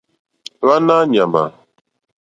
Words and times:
Hwánáá 0.61 1.03
ɲàmà. 1.11 1.43